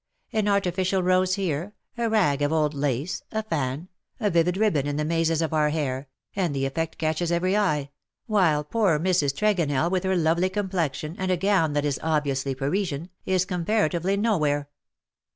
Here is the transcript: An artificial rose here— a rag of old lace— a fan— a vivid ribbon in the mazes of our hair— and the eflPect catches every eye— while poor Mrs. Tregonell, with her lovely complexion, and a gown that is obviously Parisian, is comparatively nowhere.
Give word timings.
An 0.33 0.47
artificial 0.47 1.03
rose 1.03 1.35
here— 1.35 1.75
a 1.95 2.09
rag 2.09 2.41
of 2.41 2.51
old 2.51 2.73
lace— 2.73 3.21
a 3.31 3.43
fan— 3.43 3.87
a 4.19 4.31
vivid 4.31 4.57
ribbon 4.57 4.87
in 4.87 4.95
the 4.97 5.05
mazes 5.05 5.43
of 5.43 5.53
our 5.53 5.69
hair— 5.69 6.07
and 6.35 6.55
the 6.55 6.67
eflPect 6.67 6.97
catches 6.97 7.31
every 7.31 7.55
eye— 7.55 7.91
while 8.25 8.63
poor 8.63 8.97
Mrs. 8.97 9.31
Tregonell, 9.31 9.91
with 9.91 10.03
her 10.03 10.15
lovely 10.15 10.49
complexion, 10.49 11.15
and 11.19 11.29
a 11.29 11.37
gown 11.37 11.73
that 11.73 11.85
is 11.85 11.99
obviously 12.01 12.55
Parisian, 12.55 13.11
is 13.27 13.45
comparatively 13.45 14.17
nowhere. 14.17 14.69